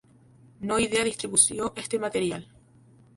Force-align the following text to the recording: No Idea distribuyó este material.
No 0.61 0.79
Idea 0.79 1.03
distribuyó 1.03 1.73
este 1.75 1.99
material. 1.99 2.47